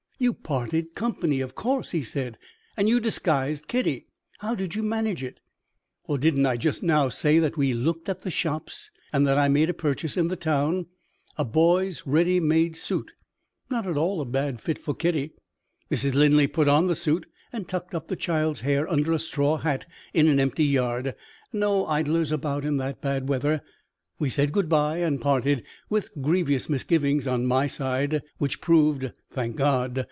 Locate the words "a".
9.71-9.73, 11.39-11.43, 14.21-14.25, 19.13-19.17